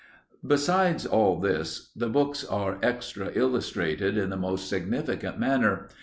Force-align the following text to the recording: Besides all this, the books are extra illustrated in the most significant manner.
Besides 0.43 1.05
all 1.05 1.39
this, 1.39 1.91
the 1.95 2.09
books 2.09 2.43
are 2.43 2.79
extra 2.81 3.29
illustrated 3.35 4.17
in 4.17 4.31
the 4.31 4.35
most 4.35 4.67
significant 4.67 5.37
manner. 5.39 5.89